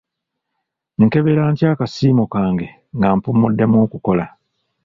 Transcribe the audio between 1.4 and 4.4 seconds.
ntya akasiimo kange nga mpummudde okukola?